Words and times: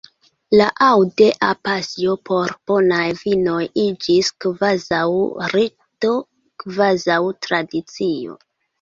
La 0.59 0.69
"Aude-a" 0.85 1.49
pasio 1.67 2.15
por 2.31 2.53
bonaj 2.73 3.03
vinoj 3.21 3.61
iĝis 3.85 4.33
kvazaŭ 4.47 5.05
rito, 5.55 6.19
kvazaŭ 6.69 7.23
tradicio. 7.49 8.45